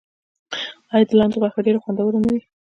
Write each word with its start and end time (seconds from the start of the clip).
آیا 0.93 1.05
د 1.09 1.11
لاندي 1.19 1.37
غوښه 1.41 1.59
ډیره 1.65 1.79
خوندوره 1.83 2.17
نه 2.23 2.29
وي؟ 2.33 2.41